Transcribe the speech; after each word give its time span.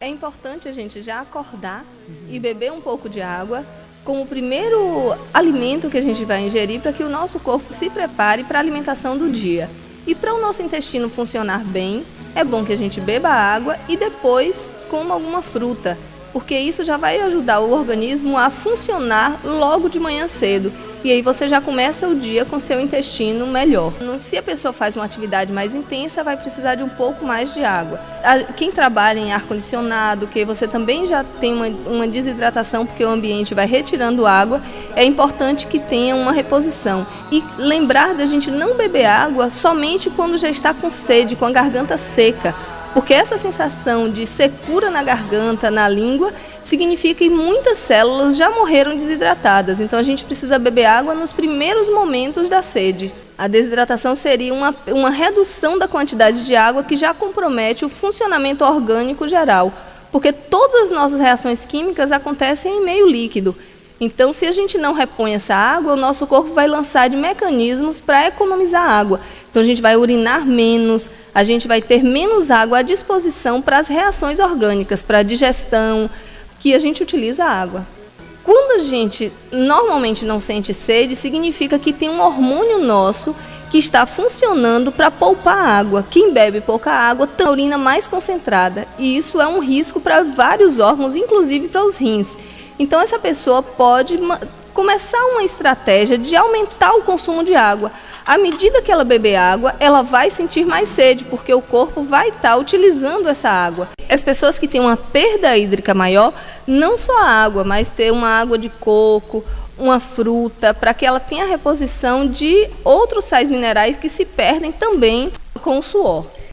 É 0.00 0.06
importante 0.06 0.68
a 0.68 0.72
gente 0.72 1.02
já 1.02 1.20
acordar 1.20 1.84
e 2.30 2.38
beber 2.38 2.70
um 2.70 2.80
pouco 2.80 3.08
de 3.08 3.20
água 3.20 3.64
como 4.04 4.22
o 4.22 4.26
primeiro 4.28 5.12
alimento 5.34 5.90
que 5.90 5.98
a 5.98 6.00
gente 6.00 6.24
vai 6.24 6.46
ingerir 6.46 6.80
para 6.80 6.92
que 6.92 7.02
o 7.02 7.08
nosso 7.08 7.40
corpo 7.40 7.72
se 7.72 7.90
prepare 7.90 8.44
para 8.44 8.60
a 8.60 8.62
alimentação 8.62 9.18
do 9.18 9.28
dia. 9.28 9.68
E 10.06 10.14
para 10.14 10.32
o 10.32 10.40
nosso 10.40 10.62
intestino 10.62 11.10
funcionar 11.10 11.64
bem, 11.64 12.04
é 12.32 12.44
bom 12.44 12.64
que 12.64 12.72
a 12.72 12.76
gente 12.76 13.00
beba 13.00 13.28
água 13.28 13.76
e 13.88 13.96
depois 13.96 14.70
coma 14.88 15.14
alguma 15.14 15.42
fruta, 15.42 15.98
porque 16.38 16.56
isso 16.56 16.84
já 16.84 16.96
vai 16.96 17.18
ajudar 17.22 17.58
o 17.58 17.72
organismo 17.72 18.38
a 18.38 18.48
funcionar 18.48 19.40
logo 19.44 19.88
de 19.88 19.98
manhã 19.98 20.28
cedo 20.28 20.72
e 21.02 21.10
aí 21.10 21.20
você 21.20 21.48
já 21.48 21.60
começa 21.60 22.06
o 22.06 22.14
dia 22.14 22.44
com 22.44 22.60
seu 22.60 22.80
intestino 22.80 23.44
melhor. 23.44 23.92
Se 24.18 24.36
a 24.36 24.42
pessoa 24.42 24.72
faz 24.72 24.94
uma 24.94 25.04
atividade 25.04 25.52
mais 25.52 25.74
intensa, 25.74 26.22
vai 26.22 26.36
precisar 26.36 26.76
de 26.76 26.84
um 26.84 26.88
pouco 26.88 27.24
mais 27.24 27.52
de 27.52 27.64
água. 27.64 28.00
Quem 28.56 28.70
trabalha 28.70 29.18
em 29.18 29.32
ar-condicionado, 29.32 30.28
que 30.28 30.44
você 30.44 30.68
também 30.68 31.08
já 31.08 31.24
tem 31.24 31.54
uma, 31.54 31.66
uma 31.86 32.06
desidratação 32.06 32.86
porque 32.86 33.04
o 33.04 33.08
ambiente 33.08 33.54
vai 33.54 33.66
retirando 33.66 34.26
água, 34.26 34.60
é 34.94 35.04
importante 35.04 35.66
que 35.66 35.78
tenha 35.78 36.14
uma 36.14 36.32
reposição. 36.32 37.06
E 37.32 37.44
lembrar 37.56 38.14
da 38.14 38.26
gente 38.26 38.50
não 38.50 38.76
beber 38.76 39.06
água 39.06 39.50
somente 39.50 40.08
quando 40.10 40.38
já 40.38 40.48
está 40.48 40.72
com 40.72 40.88
sede, 40.88 41.36
com 41.36 41.46
a 41.46 41.52
garganta 41.52 41.96
seca 41.96 42.54
porque 42.94 43.14
essa 43.14 43.38
sensação 43.38 44.08
de 44.08 44.26
secura 44.26 44.90
na 44.90 45.02
garganta, 45.02 45.70
na 45.70 45.88
língua, 45.88 46.32
significa 46.64 47.20
que 47.20 47.30
muitas 47.30 47.78
células 47.78 48.36
já 48.36 48.50
morreram 48.50 48.96
desidratadas. 48.96 49.80
Então 49.80 49.98
a 49.98 50.02
gente 50.02 50.24
precisa 50.24 50.58
beber 50.58 50.84
água 50.84 51.14
nos 51.14 51.32
primeiros 51.32 51.88
momentos 51.88 52.48
da 52.48 52.62
sede. 52.62 53.12
A 53.38 53.46
desidratação 53.46 54.14
seria 54.14 54.52
uma, 54.52 54.74
uma 54.88 55.10
redução 55.10 55.78
da 55.78 55.86
quantidade 55.86 56.44
de 56.44 56.56
água 56.56 56.82
que 56.82 56.96
já 56.96 57.14
compromete 57.14 57.84
o 57.84 57.88
funcionamento 57.88 58.64
orgânico 58.64 59.28
geral, 59.28 59.72
porque 60.10 60.32
todas 60.32 60.84
as 60.86 60.90
nossas 60.90 61.20
reações 61.20 61.64
químicas 61.64 62.10
acontecem 62.10 62.78
em 62.78 62.84
meio 62.84 63.06
líquido. 63.06 63.54
Então, 64.00 64.32
se 64.32 64.46
a 64.46 64.52
gente 64.52 64.78
não 64.78 64.92
repõe 64.92 65.34
essa 65.34 65.54
água, 65.54 65.94
o 65.94 65.96
nosso 65.96 66.26
corpo 66.26 66.54
vai 66.54 66.68
lançar 66.68 67.08
de 67.08 67.16
mecanismos 67.16 68.00
para 68.00 68.28
economizar 68.28 68.88
água. 68.88 69.20
Então, 69.50 69.60
a 69.60 69.64
gente 69.64 69.82
vai 69.82 69.96
urinar 69.96 70.46
menos, 70.46 71.10
a 71.34 71.42
gente 71.42 71.66
vai 71.66 71.82
ter 71.82 72.04
menos 72.04 72.50
água 72.50 72.78
à 72.78 72.82
disposição 72.82 73.60
para 73.60 73.78
as 73.78 73.88
reações 73.88 74.38
orgânicas, 74.38 75.02
para 75.02 75.18
a 75.18 75.22
digestão, 75.24 76.08
que 76.60 76.74
a 76.74 76.78
gente 76.78 77.02
utiliza 77.02 77.44
a 77.44 77.50
água. 77.50 77.86
Quando 78.44 78.80
a 78.80 78.84
gente 78.84 79.32
normalmente 79.52 80.24
não 80.24 80.38
sente 80.38 80.72
sede, 80.72 81.16
significa 81.16 81.78
que 81.78 81.92
tem 81.92 82.08
um 82.08 82.20
hormônio 82.20 82.78
nosso 82.78 83.34
que 83.70 83.78
está 83.78 84.06
funcionando 84.06 84.90
para 84.90 85.10
poupar 85.10 85.58
água. 85.58 86.04
Quem 86.08 86.32
bebe 86.32 86.60
pouca 86.60 86.90
água 86.90 87.26
tem 87.26 87.46
a 87.46 87.50
urina 87.50 87.76
mais 87.76 88.08
concentrada, 88.08 88.86
e 88.98 89.16
isso 89.16 89.40
é 89.40 89.46
um 89.46 89.58
risco 89.58 90.00
para 90.00 90.22
vários 90.22 90.78
órgãos, 90.78 91.16
inclusive 91.16 91.68
para 91.68 91.84
os 91.84 91.96
rins. 91.96 92.36
Então 92.78 93.00
essa 93.00 93.18
pessoa 93.18 93.62
pode 93.62 94.18
começar 94.72 95.18
uma 95.26 95.42
estratégia 95.42 96.16
de 96.16 96.36
aumentar 96.36 96.92
o 96.92 97.02
consumo 97.02 97.42
de 97.42 97.54
água. 97.54 97.90
À 98.24 98.38
medida 98.38 98.80
que 98.80 98.92
ela 98.92 99.04
beber 99.04 99.36
água, 99.36 99.74
ela 99.80 100.02
vai 100.02 100.30
sentir 100.30 100.64
mais 100.64 100.88
sede, 100.88 101.24
porque 101.24 101.52
o 101.52 101.62
corpo 101.62 102.02
vai 102.02 102.28
estar 102.28 102.50
tá 102.50 102.56
utilizando 102.56 103.28
essa 103.28 103.48
água. 103.48 103.88
As 104.08 104.22
pessoas 104.22 104.58
que 104.58 104.68
têm 104.68 104.80
uma 104.80 104.96
perda 104.96 105.56
hídrica 105.56 105.94
maior, 105.94 106.32
não 106.66 106.96
só 106.96 107.18
a 107.18 107.26
água, 107.26 107.64
mas 107.64 107.88
ter 107.88 108.12
uma 108.12 108.28
água 108.28 108.58
de 108.58 108.68
coco, 108.68 109.42
uma 109.78 109.98
fruta, 109.98 110.74
para 110.74 110.92
que 110.92 111.06
ela 111.06 111.18
tenha 111.18 111.46
reposição 111.46 112.26
de 112.26 112.68
outros 112.84 113.24
sais 113.24 113.48
minerais 113.48 113.96
que 113.96 114.08
se 114.08 114.24
perdem 114.24 114.70
também 114.70 115.32
com 115.62 115.78
o 115.78 115.82
suor. 115.82 116.26